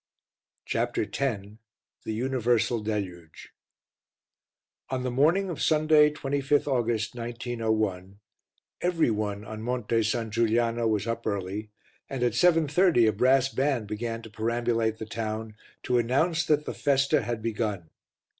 [0.65, 1.19] CHAPTER X
[2.05, 3.49] THE UNIVERSAL DELUGE
[4.89, 8.17] On the morning of Sunday, 25th August, 1901,
[8.81, 11.69] every one on Monte San Giuliano was up early
[12.09, 15.53] and at 7.30 a brass band began to perambulate the town
[15.83, 17.91] to announce that the festa had begun.